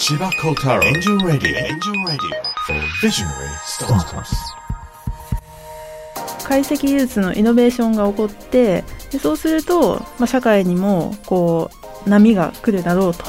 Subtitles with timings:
[0.00, 4.34] 千葉幸太郎エンジェルラディオエンジェルラディオ Visionary Startups
[6.42, 8.82] 解析技術のイノベーションが起こって
[9.12, 11.70] でそうすると、まあ、社会にもこ
[12.06, 13.24] う波が来るだろうと。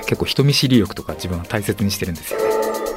[0.00, 2.46] 結構人見知り力とか自分は大切にしてるんですよね。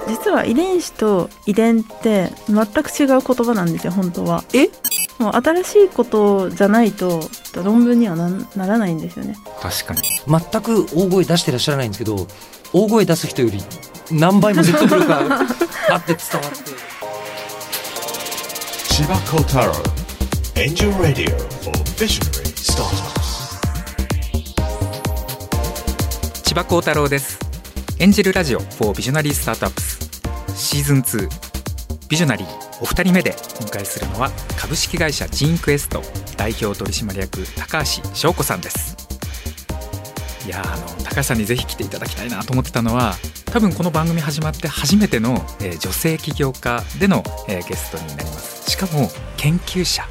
[0.10, 4.44] 実は遺伝子と遺伝って全く違う言葉なんですよ本当は。
[4.54, 4.68] え？
[5.20, 7.30] もう新しいことじゃないと
[7.64, 9.36] 論文にはなならないんですよね。
[9.62, 10.02] 確かに。
[10.28, 12.28] 全く大声出してらっしゃらないんですけど
[12.74, 13.62] 大声出す人より
[14.12, 15.20] 何倍も説得力が
[15.92, 16.72] あって伝わって。
[18.94, 19.74] 千葉幸太郎
[20.56, 23.22] エンジェルラディオ for Visionary Startups.
[26.44, 27.40] 千葉幸太郎です。
[28.00, 30.00] エンジェルラジオ for ビジョナリースタートアップス
[30.56, 31.30] シーズン2
[32.10, 32.48] ビジョナリー
[32.82, 34.32] お二人目でお迎えするのは
[34.62, 36.04] 株式会社ジーンクエスト
[36.38, 38.96] 代表取締役高橋翔子さんです。
[40.46, 43.16] いやあの高橋さんにぜひ来ていただきたいなと思ってたのは
[43.46, 48.70] 多分この番組始まって初めての、えー女性起業家での、えーゲストになります。
[48.70, 50.04] しかも研究者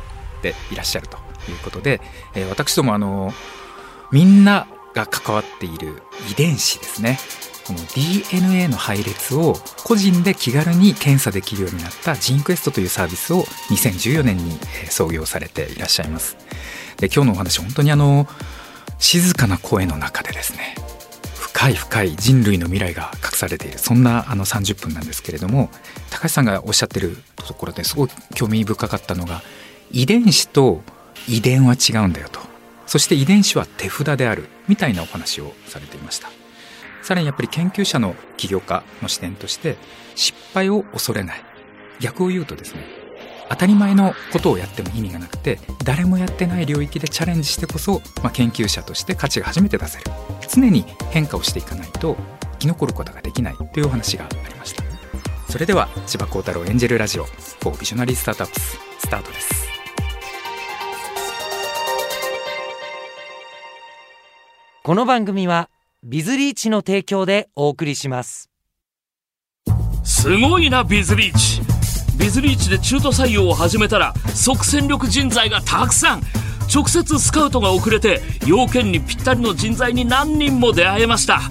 [0.42, 2.00] でいらっしゃるということで、
[2.34, 3.32] えー私どもあの
[4.10, 7.20] みんなが関わっている遺伝子ですね。
[7.70, 9.54] この DNA の配列を
[9.84, 16.36] 個人で気軽に検査できるようになったジンクエストというサービスを2014年にえ創業されていらっしゃいます。
[16.96, 18.26] で今日のお話本当にあの
[18.98, 20.74] 静かな声の中でですね
[21.36, 23.78] 深い深い人類の未来が隠されている。
[23.78, 25.70] そんなあの30分なんですけれども
[26.10, 29.42] 高橋さんがおっしゃってるところですごい興味深かったのが
[29.92, 30.82] 遺伝子と
[31.28, 32.40] 遺伝は違うんだよと。
[32.88, 36.39] そして遺伝子は手札であるみたいなお話をされていました。
[37.10, 39.76] さらにやっぱり研究者の起業家の視点として
[40.14, 41.42] 失敗を恐れない。
[41.98, 42.86] 逆を言うとですね
[43.48, 50.04] 当たり前のことをやっても意味がなくて誰もやってない領域でチャレンジしてこそ、まあ、研究者として価値が初めて出せる。
[50.48, 52.16] 常に変化をしていかないと
[52.52, 54.84] 生き残ることができないというお話がありました。
[55.48, 57.24] それでは千葉幸太郎エンジェルラジオ
[57.60, 59.68] for ビジョナリースタートアップススタートです。
[64.84, 65.68] この番組は
[66.02, 68.48] ビズリーチの提供でお送りします。
[70.02, 71.60] すごいなビズリーチ。
[72.16, 76.22] ビズリーチで中途採用を始めたら即戦力人材がたくさん。
[76.74, 81.42] 直接スカウトが遅れて要件にぴったりの人材に何人も出会えました。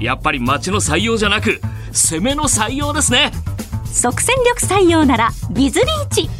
[0.00, 1.60] やっぱり町の採用じゃなく
[1.92, 3.30] 攻めの採用ですね。
[3.84, 6.30] 即戦力採用ならビズリーチ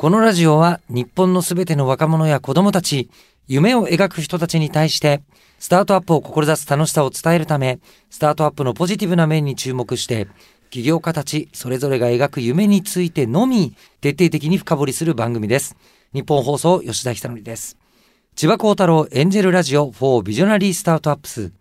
[0.00, 3.10] このラジオは日本のすべての若者や子供たち、
[3.46, 5.20] 夢を描く人たちに対して、
[5.58, 10.26] スタートアップを志す楽しさを伝えるため、スタートアップのポジティブな面に注目して、
[10.70, 15.76] 起業家たちそれぞれが描く夢についてのみ、徹底的に深掘りする番組です。
[16.14, 17.76] 日本放送吉田久典です。
[18.36, 21.52] 千葉幸太郎エンジェルラジオ4ビジョナリースタートアップス。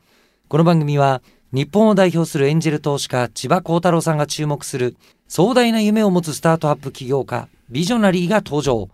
[0.47, 4.95] この番組は日本を代表するエンジェル投資家千葉幸太郎さんが注目する
[5.27, 8.89] 壮大な夢を持つスタートアップ起業家ビジョナリーが登場。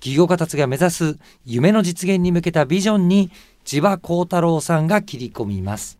[0.00, 3.30] 起業家たちが目指す夢の実現に向けたビジョンに
[3.64, 5.98] 千葉幸太郎さんが切り込みます。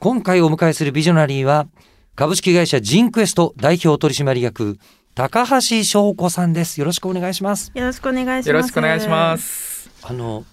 [0.00, 1.68] 今回お迎えするビジョナリーは
[2.16, 4.78] 株式会社ジンクエスト代表取締役
[5.14, 6.80] 高橋翔子さんです。
[6.80, 7.70] よろしくお願いします。
[7.74, 10.44] よろしくお願いしますよろしくお願いしますあの、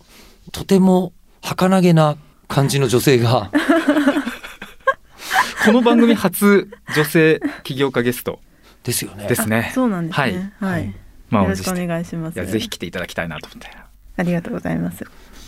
[0.51, 2.17] とても儚げな
[2.47, 3.51] 感じの女性が
[5.65, 8.39] この番組初女性起業家ゲスト
[8.83, 9.27] ですよね。
[9.27, 10.95] ですねそうなんですねはいはい、
[11.29, 12.35] まあよろしくお願いします。
[12.35, 13.67] いやぜひ来ていただきたいなと思って。
[14.15, 15.03] ありがとうございます。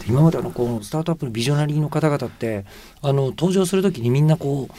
[0.08, 2.66] 今まであのこうスタートアップのビジョナリーの方々って
[3.02, 4.70] あの登場するときにみんなこ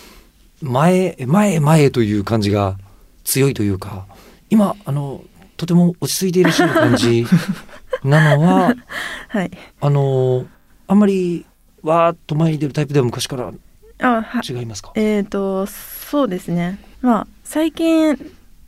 [0.63, 2.77] う前へ前へ前へという感じが
[3.25, 4.07] 強いというか
[4.51, 5.23] 今あの
[5.57, 7.27] とても落ち着いていらっしゃる感じ
[8.05, 8.75] なのは
[9.29, 9.51] はい。
[9.81, 10.47] あの
[10.89, 11.47] あんまり
[11.83, 13.53] わーっと前に出るタイプでは昔から
[14.01, 14.93] あは違いますか？
[14.97, 16.79] えー、とそうですね。
[17.01, 18.17] まあ最近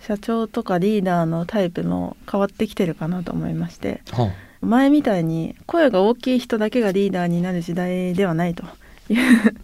[0.01, 4.03] 社長とかリーダーのタイプも変わってきてるかなと思いまして。
[4.13, 8.65] は前みたいに声が大きい人だけがリーダーになる時代ではないと
[9.09, 9.55] いう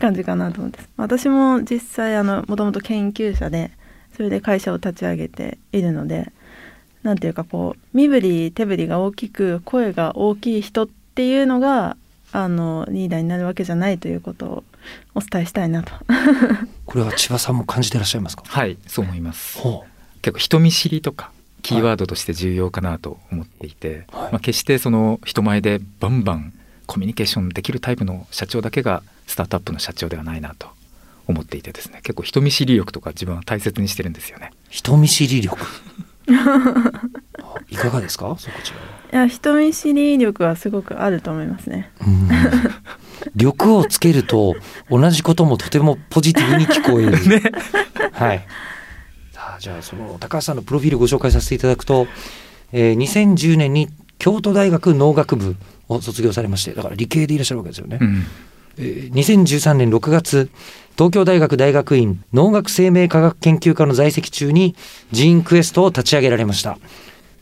[0.00, 3.70] 感じかなと思って私も実際あのもともと研究者で
[4.16, 6.32] それで会社を立ち上げているので
[7.02, 11.96] なんていうかこう身振り手振りが大きく声が大きい人っていうのが
[12.32, 14.64] あのリーダーになるわけじゃないということを
[15.14, 15.92] お伝えしたいなと。
[16.86, 18.42] これは千葉さんも感じてらっしゃいますか？
[18.46, 19.58] はいそう思います。
[19.58, 19.84] ほ
[20.22, 21.30] 結構人見知りとか
[21.62, 24.32] キーワードとして重要かなと思っていて、はい。
[24.32, 26.52] まあ、決してその人前でバンバン
[26.86, 30.68] コミュニケーションできるタイプの社長だけがスタートアップの社長ではないなと
[31.26, 34.52] 思っていてですね結構人見知り力とか自分は大切にしてるんですよね。
[34.70, 35.58] 人見知り力？
[37.70, 38.36] いかがですか？
[38.38, 38.72] そこちい
[39.12, 41.90] や人見知り力はすごくあると思いますね
[43.24, 44.56] らうん力をつけると
[44.90, 47.12] 同じこともとてもポジティブに聞こえる。
[48.12, 48.46] はい。
[49.32, 52.06] さあじゃあその高橋さんのプロフィールご紹介させていただくと、
[52.72, 55.56] えー2010年に京都大学農学部
[55.88, 57.98] を卒業されましてだから理系でいらっしゃるわけですよね。
[58.00, 58.24] うん
[58.78, 60.50] えー2013年6月
[60.96, 64.74] 東京大学大学院農学生命科学研究科の在籍中に
[65.12, 66.78] ジーンクエストを立ち上げられました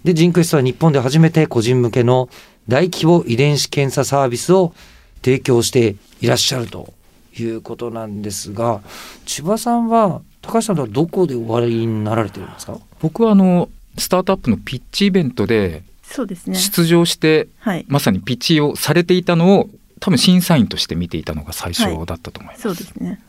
[0.02, 2.28] でジーンクエストは日本で初めて個人向けの
[2.68, 4.74] 大規模遺伝子検査サービスを
[5.24, 6.92] 提供していらっしゃると
[7.36, 8.82] いうことなんですが
[9.24, 12.78] 千葉さんは高橋さんとはどこでお会いになられてるんですか？
[13.00, 16.56] 僕はあのスタートアップのピッチイベントでそうですね。
[16.56, 17.86] 出場してはい。
[17.88, 22.62] まさにピッチをされていたのを多分審査員として見ていたのが最初だったと思います。
[22.62, 23.20] そうですね。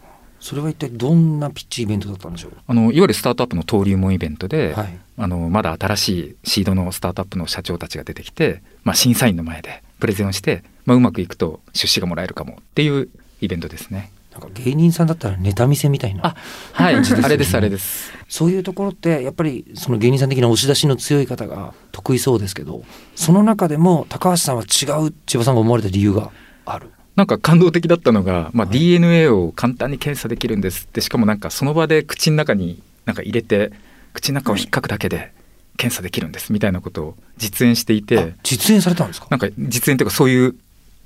[0.42, 2.52] それは一体どんなピッチイベントだったんでしょう？
[2.68, 5.00] あのいわゆるスタートアップの登竜門イベントで、はい。
[5.18, 13.10] あのまだ新しいシードのスタートアップの社長たちが出てきて、まあ、審査員の前でプレゼンをして、まあ、うまくいくと出資がもらえるかもっていう
[13.42, 14.12] イベントですね。
[14.32, 16.36] なんか芸人さんだったらネタ見せみたいなあ
[16.74, 18.12] はい、ね あれですあれです。
[18.28, 22.84] そういうところってやっぱりその芸人さん的な押し出しの強い方が得意そうですけど
[23.16, 26.32] その中でも高橋さんは違う千葉さんが思われた理由が
[26.66, 26.92] ある？
[27.16, 33.72] なんか感動的だったのが、まあ、はい DNA を簡単に検査できるんですってしかもなんかその場で口の中になんか入れて
[34.12, 35.32] 口の中を引っかくだけで
[35.78, 39.28] 検査できるんですみたいなことを実演していあて実演されたんですか？
[39.30, 40.56] なんか実演というかそういう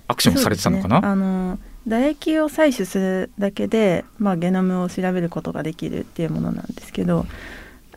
[0.07, 1.07] アクションをされてたのかな、ね。
[1.07, 7.25] あの唾液を採取するだけで、まあ、ゲノムを調べることができるっていうものなんですけど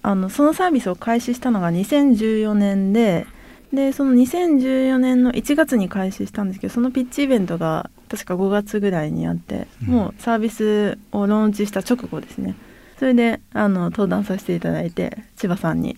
[0.03, 3.27] あのそのサービスを開始したのが2014年で
[3.73, 9.89] でその2014年の1月に開始したんですけどそのピッチイベントが確か5月ぐらいにあって、うん。
[9.89, 12.55] もうサービスをローンチした直後ですね。
[12.99, 15.97] それであの登壇させていただいて千葉さんに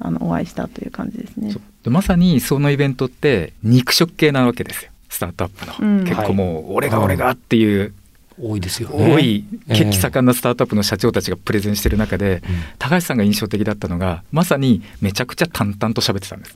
[0.00, 1.52] あのお会いしたという感じですね。
[1.52, 1.62] そう。
[1.84, 4.90] でまさにそのイベントって肉食系なわけですよ。
[5.08, 6.04] スタートアップの、うん。
[6.04, 7.94] 結構もう俺が俺がっていう
[8.40, 9.14] 多いですよね。
[9.14, 9.76] 多いええ。
[9.76, 12.42] 血気盛んなスタートアップの社長たちがプレゼンしてる中で、
[12.78, 16.54] 高橋さんが印象的だったのがまさにめちゃくちゃ淡々と喋ってたんです。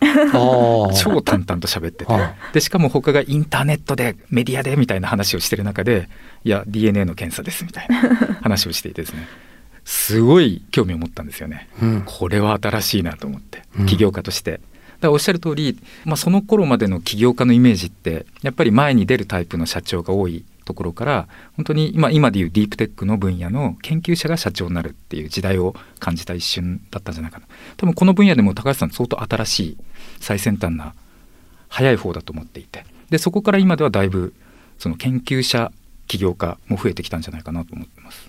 [1.02, 2.12] 超淡々と喋ってて。
[2.12, 6.08] はでしかも他がインターネットでメディアでみたいな話をしてる中で
[6.44, 7.96] いや DNA の検査ですみたいな
[8.43, 9.26] 話をしていてですね
[9.88, 11.67] すごい興味を持ったんですよね。
[11.81, 14.61] うんこれは新しいなと思ってうん起業家として。
[15.00, 27.46] だおっしゃる通り、まあ、その頃までの起業家のイメージってやっぱり前に出るタイプの社長が多いところから本当に今今でいうディープテックの分野の研究者が社長になるっていう時代を感じた一瞬だったんじゃないかな
[27.76, 29.76] 多分この分野でも高橋さん相当新しい
[30.19, 30.94] 最先端な
[31.69, 34.35] 早い方だと思っていてでそこから今ではだいぶ
[34.79, 35.70] その研究者
[36.08, 38.27] 起業家も増えてきたんじゃないかなと思ってます。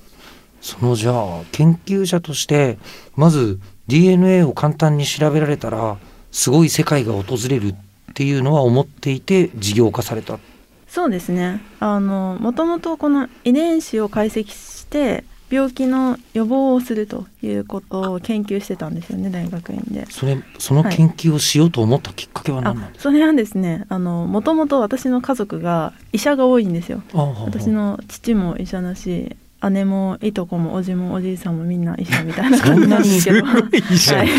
[0.61, 2.77] そのじゃあ研究者として
[3.15, 5.97] まず DNA を簡単に調べられたら
[6.31, 7.75] すごい世界が訪れるっ
[8.13, 10.39] ていうのは思っていて事業化された。
[10.88, 20.06] そうですねあのもともとこの遺伝子を解析して病気の予防をするということを研究してたんですよね大学院で。
[20.09, 23.09] それその研究をしようと思ったきっかけはあ何なんですか？
[23.09, 27.01] それはですねあのもともと私の家族が医者が多いんですよ。
[27.13, 29.35] 私の父も医者だし
[29.69, 33.45] 姉もいとこもおじもおじいさんもみんな医者みたいな感じなんですけど。
[33.45, 34.29] すごい医者はい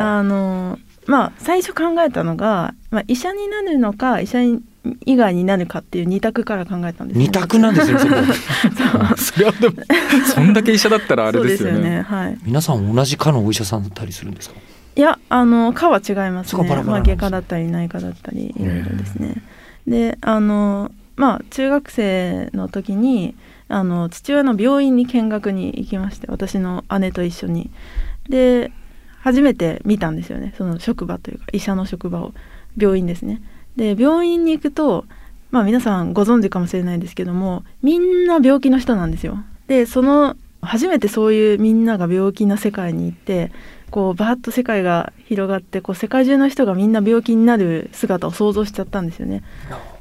[0.00, 4.40] あのまあ最初考えたのが、まあ、医者になるのか医者
[5.04, 9.74] 以外になるかっていう二択から考えたんですね二択なんですよそれはでも
[10.32, 12.02] そんだけ医者だったらあれですよそうね。
[12.02, 12.38] はい。
[12.44, 14.56] 皆さん同じ科のお医者さんだったりするんですか？
[14.96, 16.82] いやあの科は違いますね。
[16.84, 19.34] まあ外科だったり内科だったりいろいろですね。
[19.86, 23.34] であのまあ中学生の時に
[23.70, 27.70] あの父親の病院に見学に行きまして私の姉と一緒に。
[28.28, 28.72] で
[29.20, 32.32] 初めて見たんですよねその職場というか医者の職場を
[32.76, 33.40] 病院ですね。
[33.76, 35.04] で病院に行くと
[35.50, 39.38] まあ皆さんご存知かもしれないんですけどもみんな病気の人なんですよ。
[39.68, 43.52] でその初めてそういうみんなが病気な世界に行って
[43.90, 49.42] こうバーッと世界が広がってこう世界中の人がみんな病気になる姿を想像しちゃったんですよね。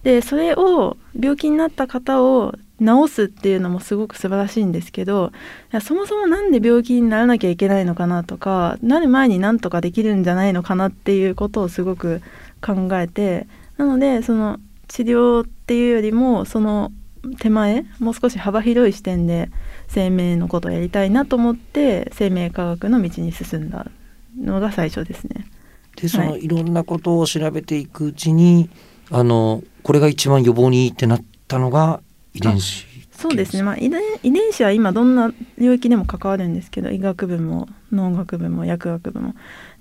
[0.04, 5.32] でそれを病気になった方を治すっていうのもすごく素晴らしいんですけど
[5.82, 12.22] そもそもなんで病気にならなきゃいけないのかなとかなる前になんとかできるんじゃないのかなっていうことをすごく
[12.62, 16.92] 考えてなのでその治療っていうよりもその
[17.40, 19.50] 手前もう少し幅広い視点で
[19.88, 23.88] 生命のことをやりたいなと思って生命科学の道に進んだ
[24.40, 25.46] のが最初ですね。
[25.96, 28.70] でそのはいいろんなことを調べていくうちに、
[29.12, 32.02] あのこれが一番予防にいいってなったのが
[32.34, 39.36] 遺伝子そうですね、まあ、遺伝遺伝子は今どんな領域でも関わるんですけど医学部も農学部も薬学部も。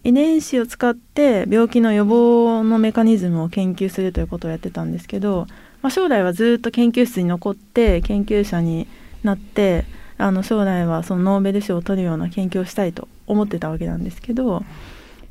[0.05, 5.47] 遺伝子を使って病気の予防のメカニズムを研究するということをやってたんですけど、
[5.83, 8.89] まあ、将来はずっと研究室に残って研究者に
[9.23, 9.85] なって
[10.17, 14.65] あの将来はそのノーベル賞を取るような研究をしたいと思ってたわけなんですけど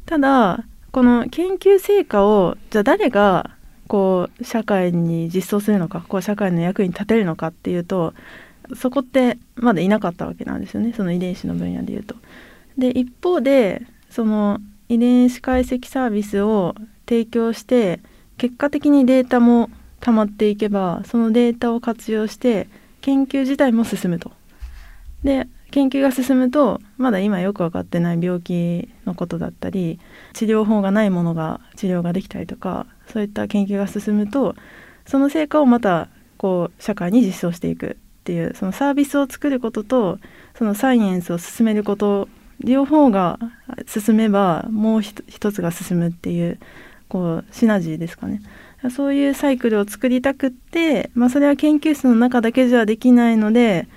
[0.05, 3.56] ただこの研究成果をじゃあ誰が
[3.87, 8.13] こう社会に実装するのかこう社会の役に立てるのかっていうと
[8.75, 12.15] そこってまだいなかったわけなんですよねその遺伝子の分野でいうと。
[12.77, 16.75] で一方でその遺伝子解析サービスを
[17.07, 17.99] 提供して
[18.37, 22.67] 結果的にデータも溜まっていけばそのデータを活用して
[23.01, 24.31] 研究自体も進むと。
[25.23, 29.99] で研究が進むとまだ今よく分かってない病気のことだったり
[30.33, 34.55] 治療法がないものが治療ができたりとかそういった研究が進むと
[35.05, 40.19] その成果をまたこう社会に実装していくっていうそのサービスを作ることと
[40.57, 42.27] そのサイエンスを進めること
[42.59, 43.39] 両方が
[43.85, 46.59] 進めばもう一つが進むっていう
[47.07, 48.41] こうシナジーですかね。
[48.91, 53.87] そういうサイクルを作りたくって、まあ、それは研究室の中だけじゃできないので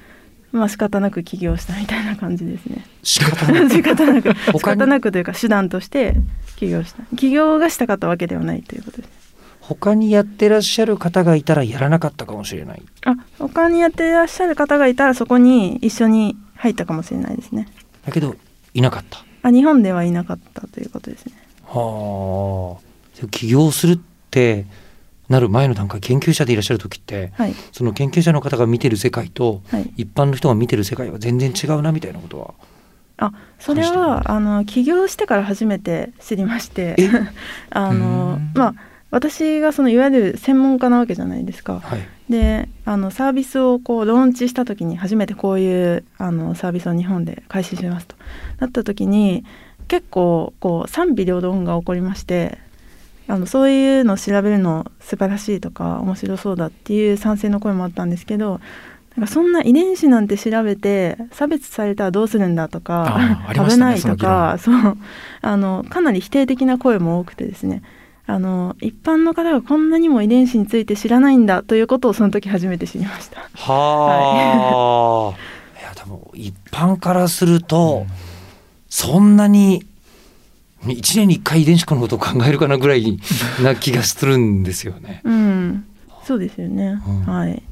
[0.52, 2.84] まあ仕方なく起業したみたいな感じですね。
[3.02, 6.14] 仕方なく仕方なく仕方なくというか手段として
[6.56, 9.20] 起業した起業がしたかったわけではないということです。
[9.60, 17.68] 他にやってらっしゃる方がいたらやらなかったかもしれないあ他にやっていらっしゃる方がいたらそこに一緒に入ったかもしれないですね。
[18.04, 18.34] だけど
[18.74, 21.32] いなかったあ日本ではいなかったということですね。
[21.64, 22.78] は
[23.22, 23.98] あ起業するっ
[24.30, 24.66] て
[25.30, 27.54] なる前の段階研究者でいらっしゃる時ってはい。
[27.72, 29.90] その研究者の方が見てる世界とはい。
[29.96, 32.54] 一般の人が見てる世界は全然違うなみたいなことは
[33.16, 37.08] あそれはあの起業してから初めて知りましてえ？
[37.70, 38.52] あのうん。
[38.54, 38.74] まあ
[39.12, 41.80] 私がそのいわゆる専門家なわけじゃないですか。
[41.80, 42.00] はい。
[42.28, 48.16] であのサービスをこうローンチした時に初めてこういうあのサービスを日本で開始しますと。
[48.58, 49.44] なった時に
[49.88, 52.58] 結構こう賛否両論が起こりまして
[53.30, 58.60] あのそういうのを調べるの素晴らしいとか面白そうだっていう賛成の声もあったんですけど
[59.16, 64.96] なんかそんな遺伝子なんて調べて差別されたらどうするんだとかね危ないとかそう
[65.42, 67.82] あのかなり否定的な声も多くてですね。
[68.26, 73.40] あの一般の方がこんなにも遺伝子について知らないんだということをその時初めて知りました。
[73.54, 78.06] はあ、い、 やでも一般からすると、
[78.88, 79.84] そんなに
[80.88, 83.18] 一年に一回遺伝子のことを考えるかなぐらい
[83.62, 85.20] な気がするんですよね。
[85.24, 85.86] うん、
[86.24, 87.00] そうですよね。
[87.06, 87.62] うんはい。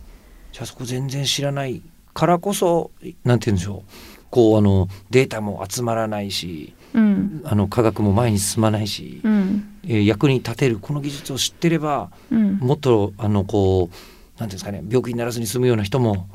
[0.53, 1.83] じゃあそこ全然知らない
[2.15, 2.91] からこそ
[3.25, 3.93] なんて言うんでしょう
[4.31, 16.27] こうあのデータも集まらないしうん、あの科学も前に進まないし、うん、えー役に立てるこの技術を知ってればうん、もっとあのこうなんていうんですかね病気にならずに済むような人も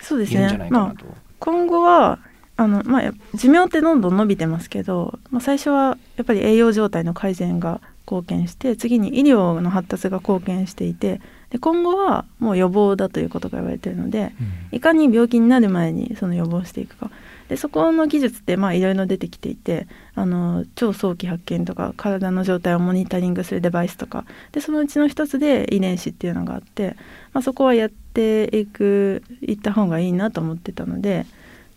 [0.00, 0.70] そうですいるんじゃなね。
[0.70, 1.16] まあいかなと。
[1.40, 2.18] 今後は
[2.56, 11.20] あのまあや寿命ってどんどん伸びてますけど、まあ最初はやっぱり栄養状態の改善が貢献して、次に医療の発達が貢献していて、
[11.50, 14.32] で今後はもう予防だということが言われているので、
[14.72, 17.10] いかに病気になる前にその予防していくか。
[17.48, 26.96] でそこの技術ってまあいろいろ出てきていてあの超早期発見とか体の状態をモニタリングするデバイスとかでそのうちの一つで遺伝子っていうのがあって、
[27.32, 31.26] まあ、そこはやっていくいった方がいいなと思ってたので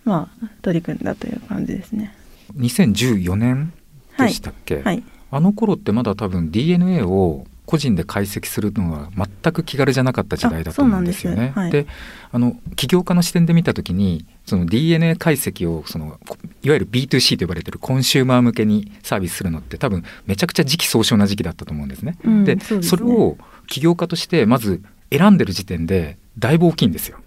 [0.10, 2.14] まあ取り組んだという感じですね。
[2.58, 3.74] 2014年
[4.18, 11.48] でしたっけ、はい、あの頃ってまだ多分 DNA を個人で解析するのは全く気軽じゃなかった時代だと思うんですよね。
[11.48, 11.86] ですはいで
[12.32, 22.18] あの起業家の視点で見た時にその DNA 解析をそのこいわゆる B2C と呼ばれてるコンシューマー向けにサービスするのって多分めちゃくちゃ時期尚早な時期だったと思うんですね。
[22.24, 23.38] うんでねそれを
[23.68, 27.20] 起業家としてまず選んでる時点でだいぶ大きいんですよ。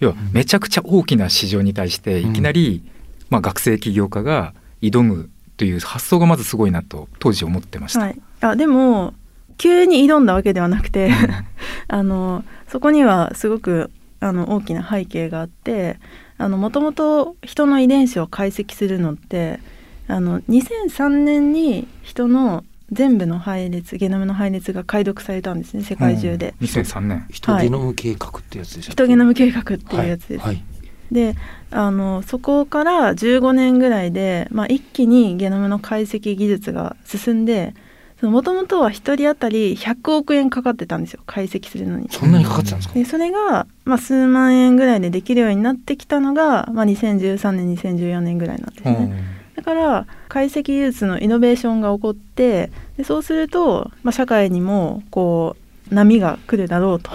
[0.00, 2.82] 要はめちゃくちゃ大きな市場に対していきなり、
[3.30, 8.00] まあ、学生起業家が挑むという発想がまずすごいなと当時思ってました。
[8.00, 9.14] はい、あでも
[9.56, 11.12] 急に挑んだわけではなくて
[11.88, 15.98] あのそこにはすごくあの大きな背景があって
[16.38, 19.60] もともと人の遺伝子を解析するのって
[20.08, 26.54] あの2003年に人の全部の配列ゲノムの配列が解読されたんですね世界中で。
[26.60, 29.02] うん2003年人ゲノム計画ってやつでしたっけ？
[29.04, 30.40] 人ゲノム計画っていうやつです。
[30.40, 30.64] はいはい
[31.12, 31.36] で
[31.70, 37.74] あのそこから15年ぐらいで、まあ、一気にゲノムの解析技術が進んで
[38.22, 42.08] もともとは1人当たり100億円かかってたんですよ解析するのに。
[42.10, 49.22] そんなにかかってたんですか、でそれが、まあ、数万円ぐらいでできるようになってきたのが、まあ、2013年2014年ぐらいなんですね。
[49.56, 55.56] だから解析技術のイノベーションが起こってでそうすると、まあ、社会にもこ
[55.90, 57.10] う波が来るだろうと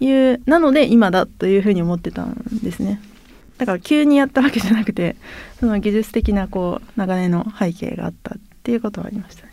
[0.00, 3.00] いうなので今だというふうに思ってたんですね。
[3.58, 5.16] だから急にやったわけじゃなくて
[5.60, 9.50] その技術的なこう流れの背景があったっていうことはありましたね。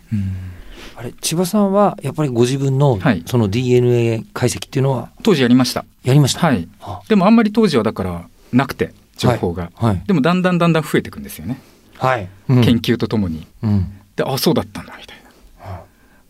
[0.96, 3.22] あれ千葉さんはやっぱりご自分のはい。
[3.26, 5.84] その DNA 解析っていうのは当時やりました。
[6.02, 6.40] やりました？
[6.46, 6.66] はい。
[6.80, 7.02] あ。
[7.08, 10.02] でもあんまり当時はだからなくて情報が、はい。
[10.06, 11.60] でもだんだんだんだん増えていくんですよね、
[11.98, 12.28] はい。
[12.48, 12.64] うん。
[12.64, 13.46] 研究とともに。
[13.62, 13.92] うん。
[14.16, 15.27] であそうだったんだみたいな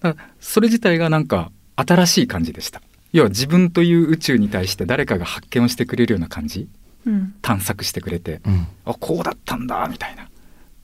[0.01, 2.83] だからそれ自体がなんか新しい感じでした。
[3.13, 6.69] 要は自分という宇宙に対して誰かが発見をしてくれるような感じ。
[7.07, 7.35] うん。
[7.41, 8.67] 探索してくれて、うん。
[8.85, 10.29] あこうだったんだみたいな。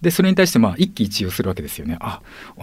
[0.01, 1.97] でそれに対してまあ一喜一憂するわけですよね。
[2.01, 2.21] あ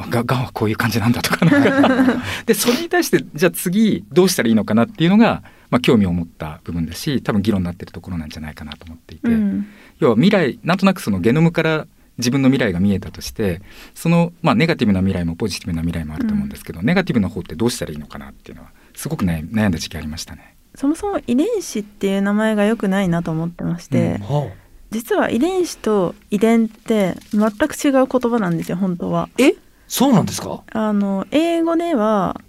[0.09, 1.59] ががんはこういう感じなんだとかな。
[1.59, 1.63] ん
[2.15, 5.41] かでそれに対してじゃあ次どうしたらいいのかなっていうのが、
[5.71, 9.65] まあ、興味を持った部分だし多分議論になってるところなんじゃないかなと思っていて、うん。
[9.99, 11.87] 要は未来なんとなくそのゲノムから
[12.21, 13.61] 自分の未来が見えたとして
[13.93, 20.55] その、まあ、ネガティブな未来もポジティブな未来もあると思うんですけど、ネガティブな方ってどうしたらいいのかなっていうのはすごく悩悩んだ時期ありましたね。
[20.75, 24.51] そもそも遺伝子っていう名前が良くないなと思ってまして、うんは
[24.91, 29.29] 実は遺伝子と遺伝って全く違う言葉なんですよ本当は。
[29.37, 29.55] え？
[29.87, 30.63] そうなんですか？
[30.71, 32.41] あの英語では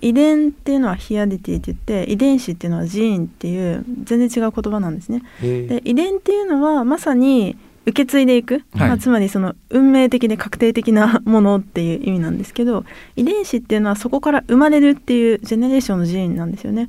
[0.00, 5.22] 遺伝っていうのはヒアリティって言って遺伝子っていうのはジーンっていう全然違う言葉なんですね。
[5.42, 12.84] で遺伝っていうのはまさに受け継いでいく、はいまあ、つまりその運命的で確定的な ものっていう意味なんですけど
[13.16, 16.88] 遺伝子っていうのはそこから生まれるっていうジェネレーションのジーンなんですよね。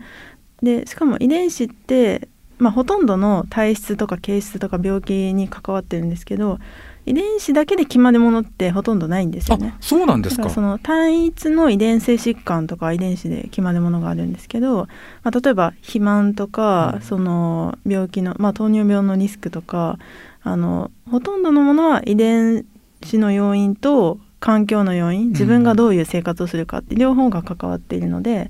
[0.62, 2.27] でしかも遺伝子って、
[2.60, 6.60] まあ、ほとんどの体質とか形質とか病気に関わってるんですけど
[7.07, 9.77] 遺伝子だけで決まるものってほとんどないんですよねあ。
[9.81, 10.43] そうなんですか？
[10.43, 14.88] らその単一の遺伝性疾患とか遺伝子で決まるものがあるんですけど、
[15.24, 19.98] まあ、例えば肥満とか、うんその病気の、まあ、糖尿病のリスクとか
[20.43, 22.65] あのほとんどのものは遺伝
[23.03, 28.50] 子の要因と環境の要因自分がどういう生活をするかって両方が関わっているので、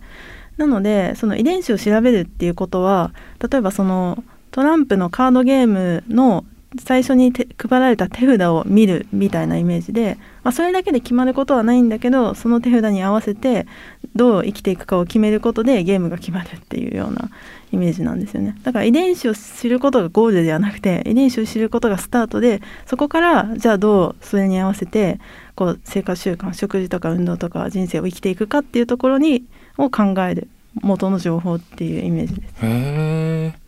[0.57, 6.45] なのでその遺伝子を調べるっていうことは例えばそのトランプのカードゲームの
[6.79, 13.67] 最初にて配られた手札を見るみたいなイメージで、まあ、それだけで決まることはないんだけどその手札に合わせて
[14.15, 17.29] どう生きていくかを決めることでゲームが決まるっていうような
[17.71, 18.55] イメージなんですよね。
[18.63, 25.19] だから遺伝子を知ることがゴールではなくて遺伝子を知ることがスタートでそこからじゃあどうそれに合わせて
[25.55, 29.45] こう生活習慣食事とか運動とか人生を生きていくかっていうところに
[29.77, 30.47] を考える
[30.81, 32.53] 元の情報っていうイメージです。
[32.61, 33.61] へえ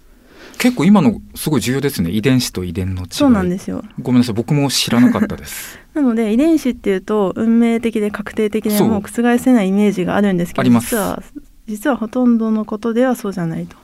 [0.64, 2.10] 結構今のすごい重要ですね。
[2.10, 3.08] 遺伝子と遺伝の違い。
[3.12, 3.84] そうなんですよ。
[4.02, 4.34] ごめんなさい。
[4.36, 5.78] 僕も知らなかったです。
[5.94, 11.22] なので遺伝子っていうと運命的で確定的でもう覆せないイメージがあるんですけど実は
[11.68, 13.76] 実はほとんどのことではそうじゃないと。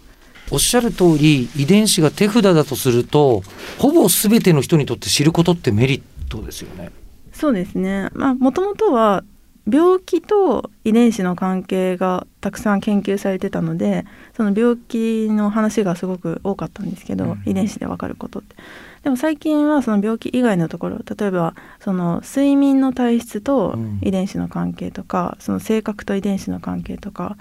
[0.51, 3.43] おっしゃる通り遺伝子が手札だとすると
[3.77, 6.91] ほぼ全ての人にとって知ることってメリットですよね。
[7.33, 9.23] そうですねまあもともとは
[9.71, 18.55] 病気と遺伝子の関係がたくさん研究されてたのでその病気の話がすごく多かったんですけど、うん遺伝子でわかることって。
[19.03, 27.37] でも最近はその病気以外のところ例えばその睡眠の体質とうん遺伝子の関係とか、その性格と遺伝子の関係とか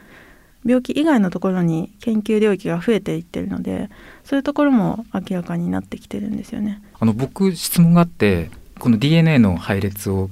[0.69, 3.89] 病気以外のところに研究領域が増えていってるので
[4.23, 6.83] そういうところも明らかになってきてるんですよね。
[7.01, 10.29] あの僕質問があってこの DNA の配列を、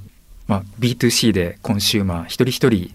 [0.47, 2.93] まあ、B2C でコンシューマー一人一人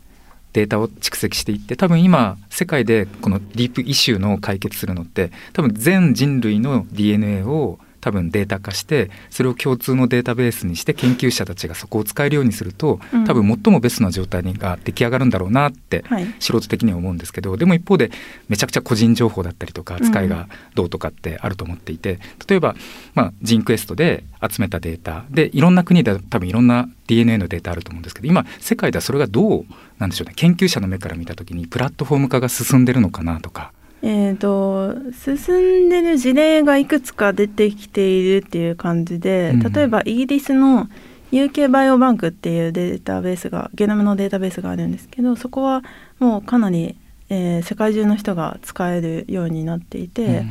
[0.52, 13.24] データを蓄積していって多分今世界でこのディープイシューの解決するのって多分全人類の DNA を多分データ化してそれを共通のデータベースにして研究者たちがそこを使えるようにするとうん。
[13.24, 16.26] 多分最もベストな状態が出来上がるんだろうなってはい。
[16.40, 18.10] 素人的には思うんですけどでも一方で
[18.48, 20.02] めちゃくちゃ個人情報だったりとかうん。
[20.02, 22.74] 扱いがどうとかってあると思っていて、例えば、
[23.14, 29.64] まあ、ジンクエストで集めたデータでいろんな国で多分いろんな DNA のデータあると思うんですけど今世界ではそれがどう
[29.98, 30.34] なんでしょうね。
[30.34, 33.72] 研究者の目から見た時にプラットフォーム化が進んでるのかなとか。
[34.04, 40.88] えー、と進んでる事例がいくつか出てきているっていう感じで、うん例えばイギリスの
[41.30, 45.82] UK バイオバンクっていうデータベースがゲノムのデータベースがあるんですけどそこは
[46.18, 46.96] もうかなり、
[47.30, 50.44] えー世界中の人が使えるようになっていて、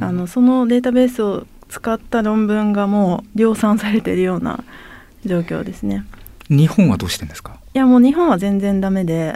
[0.00, 4.62] あのそのデータベースを使った論文がもう量産されているような
[5.24, 6.04] 状況ですね。
[6.50, 7.58] 日本はどうしてんですか？
[7.74, 9.34] いやもう日本は全然ダメで。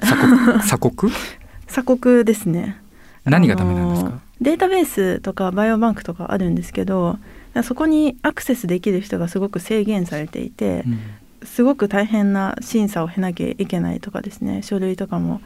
[0.60, 1.12] 鎖国？
[1.66, 2.76] 鎖国ですね。
[3.24, 4.20] 何がダメなんですか？
[4.40, 7.18] データベースとかバイオバンクとかあるんですけど
[7.62, 10.84] そこにアクセスできる人がすごく制限されていて、
[11.44, 15.40] すごく大変な審査を経なきゃいけないとかですね書類とかも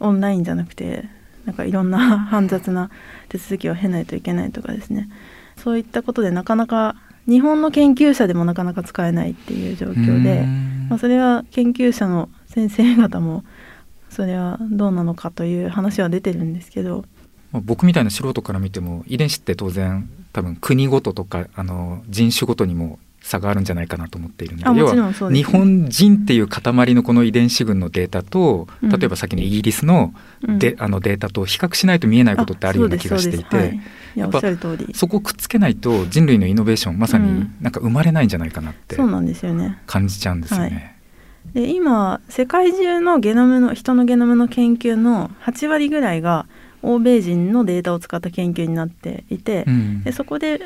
[0.00, 1.08] オンラインじゃなくて
[1.46, 2.90] なんかいろんな煩雑な
[3.28, 5.08] 手続きを経ないといけないとかですね。
[5.56, 10.86] そういったことでなかなか日本の研究者でもなかなか使えないっていう状況で、うん。
[10.90, 13.44] まあ、それは研究者の先生方も
[14.10, 17.06] それはどうなのかという話は出てるんですけどまあ
[17.60, 28.90] 僕みたいな素人から見ても遺伝子って当然多分国ごととかあの人種ごとにも差があるんじゃないかなと思っているんで要は日本人っていう塊のこの遺伝子群のデータとうん。
[28.90, 30.12] 例えばさっきのイギリスの
[30.46, 30.58] うん。
[30.58, 33.80] で、あのデータと比較しないと見えないことってあるような気がしていて
[34.20, 34.30] あ
[34.92, 37.54] そこをくっつけないと人類のイノベーションまさにうん。
[37.62, 38.96] なんか生まれないんじゃないかなって
[39.86, 40.94] 感じちゃうんですよね。
[41.54, 46.46] で今世界中のゲノムの人のゲノムの研究の8割ぐらいが
[46.92, 50.02] 欧米人のデータを使った研究になっていて、うん。
[50.04, 50.60] でそこで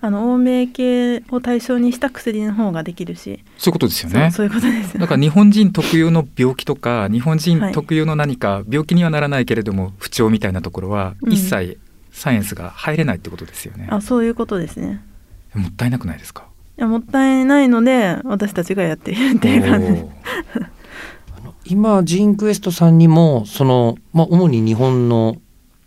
[0.00, 4.20] あの欧米系を対象にした薬の方ができるし、そういうことですよね。
[4.20, 4.98] そうそういうことです。
[4.98, 11.32] だから日本人特有の病気とか日本人はい特有の何か病気にはならないけれども不調みたいなところはうん。
[11.32, 11.78] 一切
[12.10, 13.86] サイエンスが入れないってことですよね。
[13.90, 15.00] あそういうことですね。
[15.54, 16.46] もったいなくないですか？
[16.78, 20.02] いやもったいないので私たちがやっているっていう感じ。
[21.66, 25.36] 今ジーンクエストさんにもその、まあ、主に日本の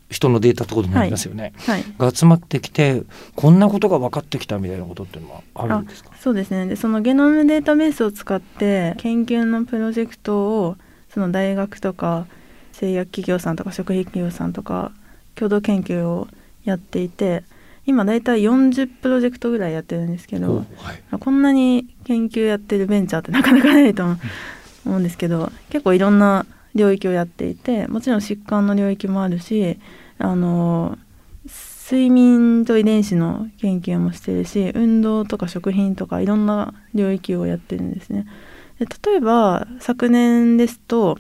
[0.09, 1.83] 人のデータってことになりますよね、はい。
[1.97, 3.03] が集まってきて
[3.35, 6.11] こんなことが分かってきたみたいなことっていうのはあるんですか？
[6.19, 6.67] そうですね。
[6.67, 10.77] でそのゲノムデータベースを使って研究のプロジェクトを
[11.09, 12.27] その大学とか
[12.71, 14.91] 製薬企業さんとか食品企業さんとか
[15.33, 16.27] 共同研究を
[16.65, 17.43] やっていて
[17.85, 20.63] 今大体40プロジェクトぐらいやってるんですけど、は
[20.93, 21.19] い。
[21.19, 24.17] こんなに研究やってるベンチャーってなかなかないと思
[24.85, 29.79] うんですけど結構いろんな領域をやっていてもちろん疾患の領域もあるし
[30.19, 30.97] あの
[31.89, 38.25] 睡眠と遺伝子の研究もしてるし運動とか食品とかいろんな領域をやってるんですね。
[38.79, 41.17] で例えば昨年ですと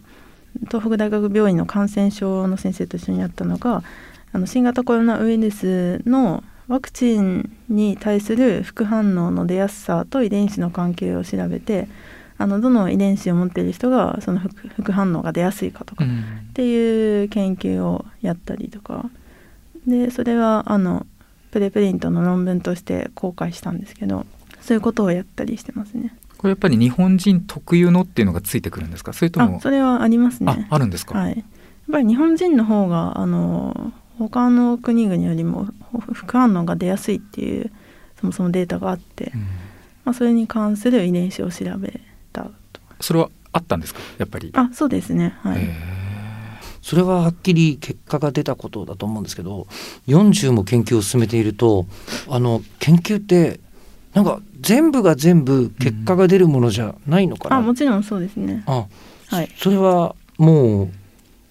[0.67, 3.83] 東北大学病院の感染症の先生と一緒にやったのが
[4.31, 11.87] あの新型コロナウイルスのワクチンに対する副反応の出やすさと遺伝子の関係を調べて
[12.37, 16.19] あのどの遺伝子を持っている人がその副副反応が出やすいかとかうん。
[16.49, 19.09] っていう研究をやったりとか。
[19.87, 21.05] でそれはあの
[21.51, 24.25] プレプリントの論文として公開したんですけど
[24.59, 26.17] そういうことをやったりしてますね。
[26.37, 29.13] これやっぱり日本人特有のっていうのがついてくるんですか？
[29.13, 30.67] それともあそれはありますあね。
[30.69, 31.45] あるんですか、はい、やっ
[31.91, 35.67] ぱり日本人の方があの他の国々よりも
[36.13, 37.71] 副反応が出やすいっていう
[38.19, 39.41] そもそもデータがあって、うん。
[40.03, 41.99] まあ、それに関する遺伝子を調べ
[42.99, 43.99] それはあったんですか？
[44.17, 44.51] やっぱり。
[44.53, 45.37] あそうですね。
[45.41, 45.73] はい、へ
[46.81, 49.67] それははっきり結果が出たことだと思うんですけど
[50.07, 51.85] 40も研究を進めていると
[52.29, 53.59] あの研究って
[54.13, 58.63] なんか全部が全部結果が出るものじゃないのかな、あもちろんそうですね。
[58.65, 58.85] あ
[59.27, 59.49] はい。
[59.57, 60.89] それはもう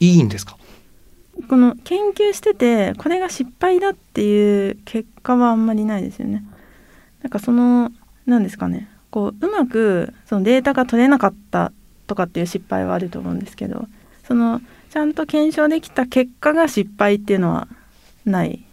[0.01, 0.57] いいんですか？
[1.49, 6.45] この研究しててこれが失敗だっていう結果はあんまりないですよね。
[7.23, 7.91] なんかその
[8.25, 11.71] 何ですかねこううまくそのデータが取れなかった
[12.09, 13.87] とかっていう失敗はあると思うんですけど
[14.27, 17.69] そのちゃんと検証できた結果が失敗っていうのは
[18.25, 18.65] ない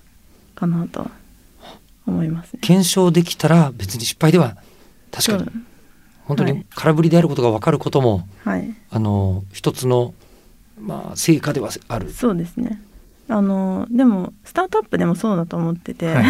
[0.55, 1.11] かなと
[2.07, 2.59] 思いますね。
[2.63, 4.57] 検証できたら別に失敗では
[5.11, 5.51] 確かに
[6.25, 10.15] 本当にはい空振りであることが分かることも、はいあの一つの
[10.79, 12.11] まあ成果ではある。
[12.11, 12.81] そうですね
[13.31, 16.25] あのでもスタートアップでもそうだと思ってて、はい。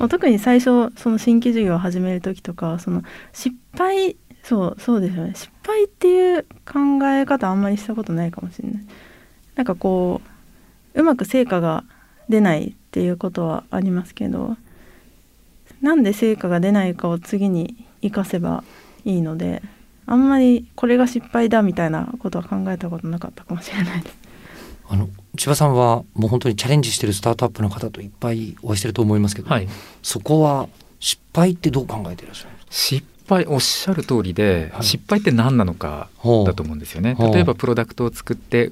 [0.08, 5.32] 特に最初その新規事業を始める時とかその失敗そうそうですよね。
[5.34, 8.82] 失敗っていう考え方あんまりしたことないかもしれない。
[9.56, 10.20] なんかこ
[10.94, 11.84] ううまく成果が
[12.28, 14.56] 出ないっていうことはありますけど
[15.80, 18.62] なんで成果が出ないかを次に生かせば
[19.04, 19.62] いいので
[20.06, 24.21] あんまりこれが失敗だみたいなことは考えたことなかったかもしれないです
[24.92, 29.68] あの千葉さんはもう本当にチャレンジしてるスタートアップの方といっぱいお会いしてると思いますけど、はい、
[30.02, 30.68] そこは
[31.00, 32.72] 失敗ってどう考えていらっしゃるんですか？
[32.72, 34.84] 失敗おっしゃる通りで、はい。
[34.84, 36.10] 失敗って何なのか
[36.44, 37.16] だと思うんですよね。
[37.18, 38.70] 例えばプロダクトを作って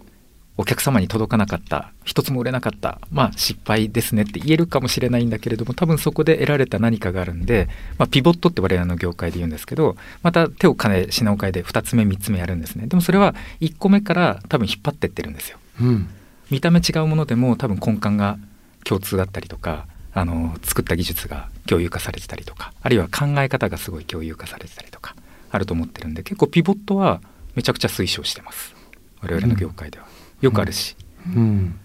[0.58, 12.88] お客様に届かなかった一つも売れなかったまあ失敗ですねって言えるかもしれないんだけれども多分そこで得られた何かがあるんで、まあ、ピボットって我々の業界で言うんですけどまた手を変え品を変えで2つ目3つ目やるんですね。
[12.88, 16.08] でもそれは1個目から多分引っ張ってってるんですようん
[16.50, 18.36] 見た目違うものでも多分根幹が
[18.84, 25.14] 共通だったりとかあの作った技術が共有化されてたりとかあるいは考え方がすごい共有化されてたりとか
[25.50, 27.20] あると思ってるんで結構ピボットは
[27.54, 28.74] めちゃくちゃ推奨してます。
[29.22, 30.06] 我々の業界では、
[30.40, 30.96] よくあるし、
[31.36, 31.78] うん、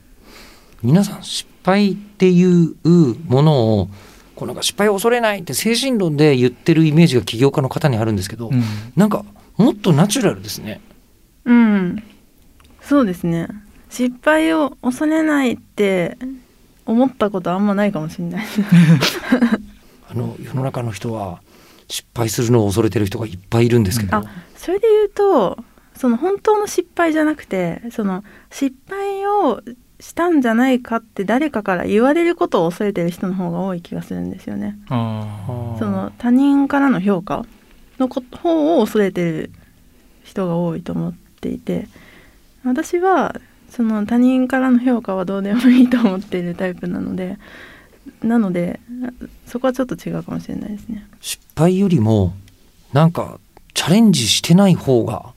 [0.82, 2.76] 皆さん失敗っていう
[3.28, 3.90] ものを
[4.36, 8.64] こうなんか失敗を恐れないって精神論で言ってるイメージが起業家の方にあるんですけど、うん。
[8.96, 9.26] なんか
[9.58, 10.82] もっとナチュラルですね。
[11.46, 12.04] うん。
[12.82, 13.48] そうですね
[13.96, 16.18] 失敗を恐れないって
[16.86, 18.46] 思ったことあんまないかもしれない。
[20.12, 21.40] あの世の中の人は
[21.88, 24.24] 失敗するのを恐れてる人がいっぱいいるんですけど、あ
[24.58, 25.64] それで言うと
[25.96, 29.62] その本当の失敗じゃなくてその失敗を
[30.02, 34.78] したんじゃないかって誰かから言われることを恐れてる人の方が多い気がするんですよね。
[34.90, 37.46] あその他人からの評価
[37.98, 39.52] のこ方を恐れてる
[40.26, 41.88] 人が多いと思っていて
[42.66, 43.40] 私は
[43.76, 47.38] その他人からの評価はどうでもいいと思っているタイプなので
[48.24, 48.80] なので
[49.46, 51.08] そこはちょっと違うかもしれないですね。
[51.22, 52.34] 失敗よりも
[52.94, 53.40] なんか
[53.74, 55.34] チャレンジしてない方が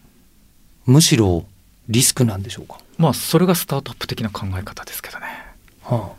[0.87, 1.45] むしろ
[1.89, 5.27] リスクなんでしょうか、まあそれがスタートアップ的な考え方ですけどね
[5.83, 6.13] は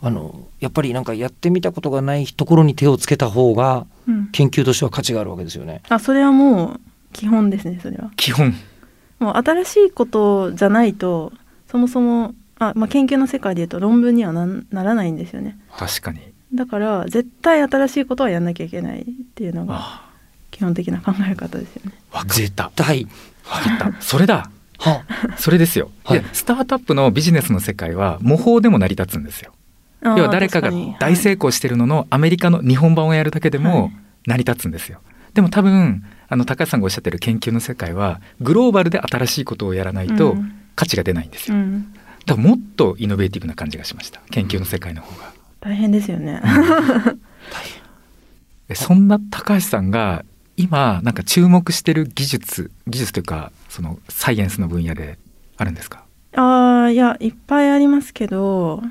[0.00, 5.82] あ、あのやっぱりなんかやってみたことがないところに手をつけた方がうん、研究としては価値があるわけですよね。
[5.90, 6.80] あそれはもう
[7.12, 8.10] 基本ですねそれは。
[8.16, 8.54] 基本
[9.18, 11.32] もう新しいことじゃないと
[11.70, 15.58] そもそもあ、まあ、研究の世界でいうと論文にはなならないんですよね。
[15.76, 16.20] 確かに。
[16.54, 19.04] だから絶対新しいことはやんなきゃいけないっ
[19.34, 20.10] ていうのがあ
[20.50, 21.92] 基本的な考え方ですよね。
[22.12, 22.72] あ分かった。
[22.74, 23.06] 対。
[23.44, 23.96] 分かった。
[24.02, 24.50] それだ。
[24.78, 25.04] は
[25.36, 26.24] それですよ、はい。
[26.32, 29.52] スタートアップのビジネスの世界は模倣でも成り立つんですよ。
[30.02, 33.90] 要は誰かが大成功してるののアメリカの日本版をやるだけではも
[34.24, 34.28] い。
[34.28, 35.00] 成り立つんですよ。
[35.34, 40.52] でも多分あの高橋さんがおっしゃってる研究の世界はグローバルで新しいことをやらないとうん。
[40.76, 41.56] 価値が出ないんですよ。
[41.56, 41.92] うん、
[42.24, 44.20] だからもっとイノベーティブな感じがしました。
[44.30, 45.32] 研究の世界の方が。
[45.60, 46.40] 大変ですよね。
[48.68, 50.24] えそんな高橋さんが
[50.56, 55.18] 今なんか注目してる技術技術というかそのサイエンスの分野で
[55.56, 56.04] あるんですか？
[56.36, 58.82] ああいやいっぱいありますけど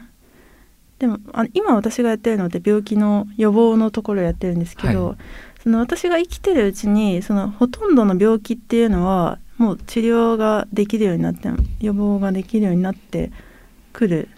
[1.00, 5.18] でもあ今私がやってるのって病気の予防のところやってるんですけど、はい
[5.68, 11.50] その私が生きてるうちにそのほとんどの病気っていうのはもう治療ができるようになって
[11.82, 13.34] 予防ができるようになって
[13.92, 14.30] くる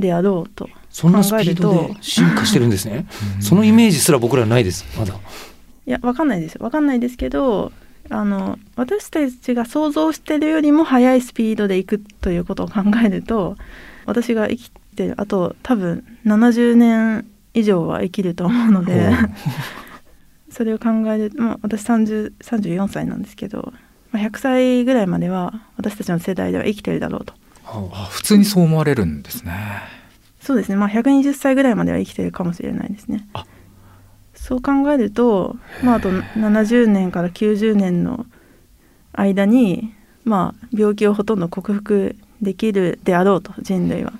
[0.00, 3.06] であろうとそんなスピードで進化してるんですね。
[3.40, 5.14] そのイメージすら僕らないですまだ。
[5.14, 5.18] い
[5.88, 7.70] やわかんないですよわかんないですけど
[8.10, 13.56] あの私たちが想像してるよりも速いスピードでいくということを考えると
[14.06, 19.12] 私が生きてるあと多分70年以上は生きると思うので
[20.52, 23.72] それを考えると、まあ、私30 34歳なんですけど、
[24.10, 27.32] まあ、100歳ぐらいまでは私たちの世代では生きてるだろうと。
[27.64, 29.52] はあ普通にそう思われるんですね。
[30.40, 30.76] そうですね。
[30.76, 33.26] まあ120歳ぐらいまでは生きてるかもしれないですね。
[33.32, 33.46] あ。
[34.34, 38.26] そう考えると、まあ、あと70年から90年の
[39.12, 44.12] 間に、まあ、病気をほとんど克服できるであろうと人類は。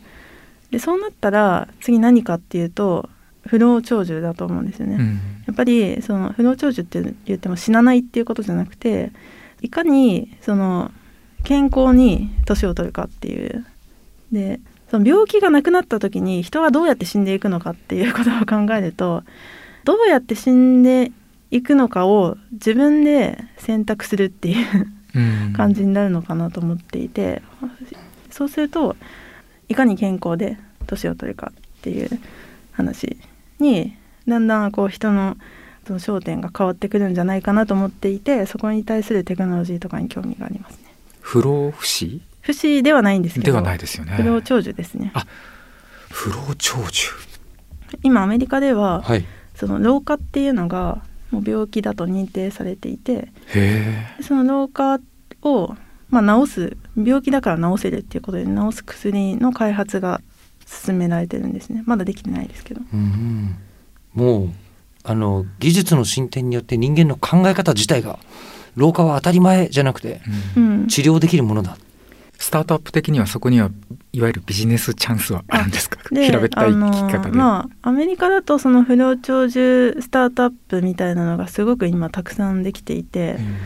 [0.70, 3.10] でそうなったら次何かっていうと
[3.46, 5.20] 不老長寿だと思うんですよね、うん。
[5.46, 9.10] やっぱりその不老長寿って言っても死なないっていうことじゃなくて
[9.60, 10.90] いかにその
[11.44, 13.66] 健康に年を取るかっていう。
[14.30, 19.24] でその病気がなくなった時に人はどうやって死んでいくのかっていうことを考えると
[19.84, 21.12] どうやって死んで
[21.50, 25.52] いくのかを自分で選択するっていううん。
[25.52, 27.42] 感じになるのかなと思っていて
[28.30, 28.96] そうすると
[29.68, 32.08] いかに健康で年を取るかっていう
[32.72, 33.18] 話
[33.62, 33.96] に
[34.28, 35.36] だんだんこう人の
[35.86, 40.94] その焦点が変わってくるんじゃないかなと思っていてそこに対するテクノロジーとかに興味がありますね。
[41.20, 42.20] 不老不死？
[42.42, 44.12] 不死ではないんですけどではないですよね。
[44.12, 45.26] 不老長寿ですねあ
[46.10, 47.08] 不老長寿
[48.02, 49.24] 今アメリカでは、はい。
[49.54, 53.28] その老化っていうのがもう病気だと認定されていて。
[54.22, 54.98] その老化
[55.42, 55.74] を、
[56.08, 60.20] まあ、治す病気だから治せるっていうことで治す薬の開発が
[60.84, 61.82] 進められてるんですね。
[61.86, 62.80] まだできてないですけど。
[62.92, 63.56] うん
[64.14, 64.50] もう
[65.04, 68.18] あの技術の進展によって人間の考え方自体が
[68.76, 70.20] 老化は当たり前じゃなくて
[70.56, 70.86] うん。
[70.86, 71.76] 治療できるものだ。
[72.38, 73.70] スタートアップ的にはそこには
[74.12, 75.98] いわゆるビジネスチャンスはあるんですか？
[76.10, 77.36] で平べったい聞き方で。
[77.36, 83.56] まあアメリカだとその不老長寿スタートアップみたいなのがすごく今たくさんできていて、うん。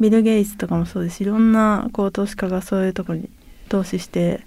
[0.00, 3.28] ビル・ゲイツとかもそうですしいろんなこう投資家がそういうところに
[3.68, 4.40] 投資して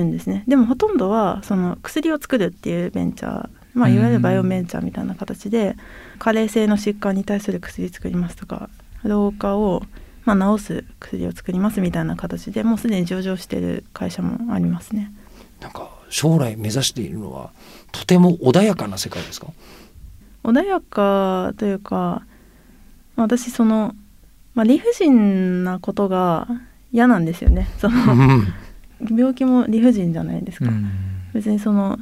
[0.00, 5.76] るんですねでもほとんどはその薬を作るっていうベンチャー、まあ、いわゆるバイオベンチャーみたいな形で
[6.18, 8.68] 加齢性の疾患に対する薬作りますとか
[9.04, 9.82] 老化を、
[10.24, 15.12] まあ、治す薬を作りますみたいな形でもうすでに上場している会社もありますね。
[15.60, 17.50] なんか将来目指しているのは
[17.92, 19.48] とても穏やかな世界ですか？
[20.42, 22.22] 穏やかというか
[23.14, 23.94] まあ私その、
[24.54, 26.48] まあ、理不尽なことが
[26.92, 28.42] 嫌なんですよねその
[29.10, 30.90] 病気も理不尽じゃないですか、うん。
[31.34, 31.98] 別にその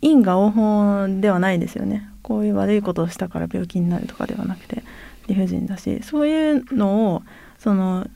[0.00, 2.08] 因果応報ではないですよね。
[2.22, 4.82] こういう悪いことをしたから病気になるとかではなくて
[5.28, 6.02] 理不尽だし。
[6.02, 7.22] そういうのを
[7.58, 8.06] その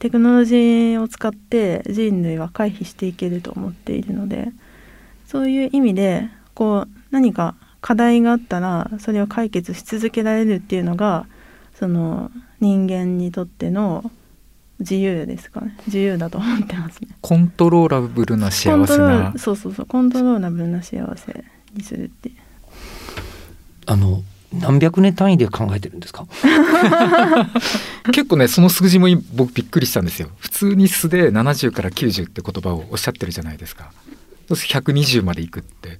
[0.00, 4.48] テクノロジーを使って人類は回避していけると思っているので
[5.26, 11.26] そういう意味でこう何か課題があったらそれを解決し続けられるっていうのが
[11.74, 12.30] その
[12.60, 14.10] 人間にとっての
[14.80, 15.76] 自由ですかね。
[15.86, 17.08] 自由だと思ってますね。
[17.20, 19.86] コントローラブルなコ幸ントローせなルそうそうそう。
[19.86, 22.30] コントローラブルな幸せにするって
[23.86, 26.26] あの何百年単位で考えてるんですか？
[28.12, 30.30] 結構ねその数字も僕びっくりしたんですよ。
[30.38, 33.92] 普通に素で70から90って言葉をおっしゃってるじゃないですか。
[34.48, 35.98] そうすると120までいくって。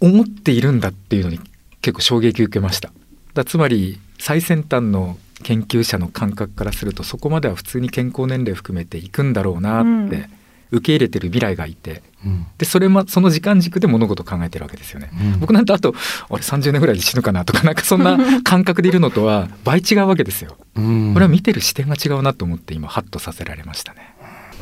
[0.00, 1.38] 思っているんだっていうのに
[1.80, 2.90] 結構衝撃受けました。
[3.34, 10.28] だつまり最先端の研究者の感覚からするとそこまでは普通に健康年齢含めていくんだろうなって
[10.72, 12.02] 受け入れてる未来がいて。
[12.24, 12.46] うん。
[12.56, 15.40] でそれもその時間軸で物事を考えてるわけですよね、うん。
[15.40, 15.94] 僕なんてあと
[16.30, 20.56] 俺30年ぐらいで死ぬかなとかなんかそんな 感覚でいるのとは倍違うわけですよ。
[20.76, 21.12] うん。
[21.12, 24.14] これは見てる視点が違うなと思って今ハッとさせられましたね。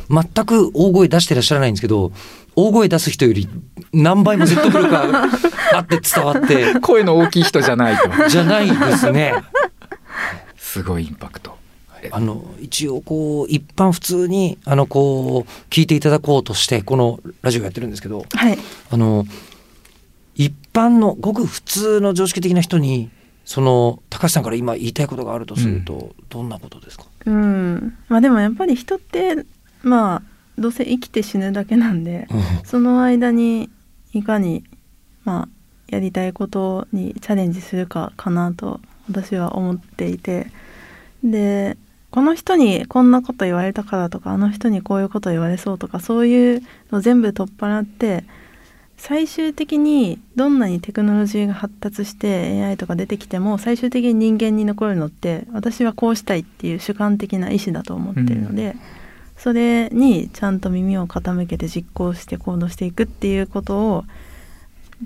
[0.09, 2.11] 全く大声出してらっしゃらないんですけど
[2.57, 3.47] 大声出す人より
[3.93, 5.29] 何倍も説得力が
[5.73, 6.79] あって伝わって。
[6.81, 8.27] 声の大きい人じゃないと。
[8.27, 9.35] じゃないですね。
[10.71, 11.57] すごいインパクト。
[12.11, 18.57] あの一応こう一般普通にあのこう聞いていただこうとしてこのラジオやってるんですけどはい。
[18.89, 19.25] あの
[20.33, 23.11] 一般のごく普通の常識的な人に
[23.43, 27.97] その高橋さんから今言いたいことがあるとすると、どんなことですか、うん。
[28.07, 29.45] まあでもやっぱり人って
[29.83, 30.21] まあ
[30.57, 32.27] どうせ生きて死ぬだけなんで
[32.63, 33.69] その間に
[34.13, 34.63] いかに
[35.25, 35.47] まあ
[35.89, 38.79] やりたいことにチャレンジするかかなと
[39.11, 40.47] 私は思っていて。
[41.23, 41.77] で
[42.11, 48.25] この人にこんなこと言われたからとかあの人にこういうこと言われそうとかそういうの全部取っ払って
[48.97, 58.75] 最終的にどんなにテクノロジーが発達して AI とか出てきても最終的に人間に残るのって私はこうしたいっていう主観的な意思だと思ってるので、
[59.37, 64.05] それにちゃんと耳を傾けて実行して行動していくっていうことを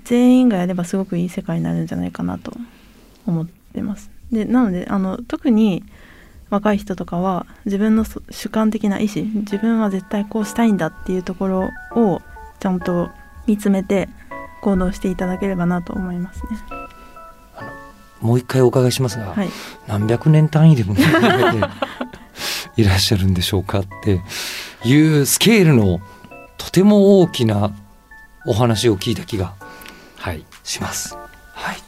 [0.04, 2.52] 全員がやればすごくいい世界になるんじゃないかなと
[3.26, 4.10] 思ってます。
[4.32, 5.84] でなのであの特に
[6.50, 12.22] 若い人とかは自分のそ主観的な意思自分は絶対こうしたいんだっていうところを
[12.60, 13.10] ちゃんと
[13.46, 14.08] 見つめて
[14.62, 16.50] 行動していただければなと思いますね。
[18.20, 19.48] もう一回お伺いしますが、はい、
[19.86, 21.52] 何百年単位でも考え
[22.74, 24.20] ていらっしゃるんでしょうかって
[24.84, 26.00] いうスケールの
[26.56, 27.72] とても大きな
[28.46, 29.54] お話を聞いた気が
[30.16, 31.14] はいします。
[31.14, 31.25] はい。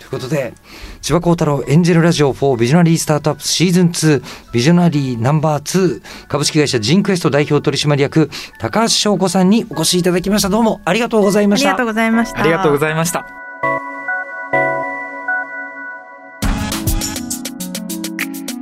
[0.09, 0.55] ということで、
[1.03, 10.49] 千葉幸太郎エンジェルラジオ4ビジョナリースタートアップシーズン2ビジョナリーナンバー2株式会社ジンクエスト代表取締役高橋翔子さんにお越しいただきました。
[10.49, 11.87] どうもありがとうございましたありがとう。
[11.87, 12.41] ございました。
[12.41, 13.27] ありがとうございました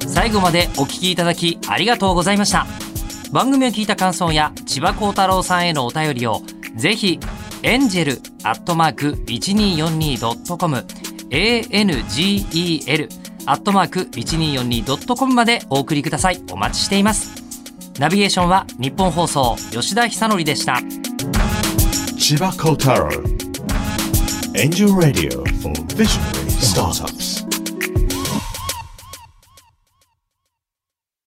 [0.09, 2.67] 最後までお聞きいただきありがとうございました
[3.31, 6.43] 番組を聞いた感想や千葉幸太郎さんへのお便りを
[6.75, 7.21] ぜひ
[7.63, 10.85] エンジェルアットマーク 1242.com
[11.31, 13.09] angel
[13.47, 16.43] アットマーク 1242.com までお送りください。
[16.51, 17.43] お待ちしています。
[17.99, 20.81] ナビゲーションは日本放送吉田久典でした。
[22.19, 22.93] 千葉幸太
[24.67, 26.07] ンジョンラディンジョンリー
[26.51, 27.26] スタ